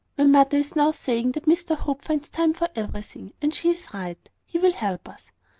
"My 0.17 0.23
mother 0.23 0.57
is 0.57 0.75
now 0.75 0.91
saying 0.93 1.33
that 1.33 1.43
Mr 1.43 1.77
Hope 1.77 2.01
finds 2.03 2.27
time 2.27 2.55
for 2.55 2.67
everything: 2.75 3.33
and 3.39 3.53
she 3.53 3.69
is 3.69 3.93
right. 3.93 4.31
He 4.43 4.57
will 4.57 4.73
help 4.73 5.07
us. 5.07 5.31